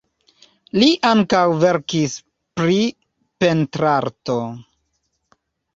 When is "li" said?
0.83-0.87